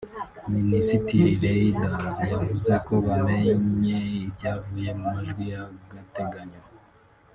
Minisitiri 0.53 1.31
Reynders 1.43 2.15
yavuze 2.31 2.73
ko 2.85 2.93
bamenye 3.07 3.97
ibyavuye 4.25 4.89
mu 4.99 5.07
majwi 5.13 5.43
y’agateganyo 5.51 6.61